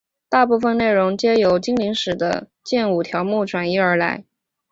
[0.29, 4.23] 大部分内容皆自精灵使的剑舞条目转移而来。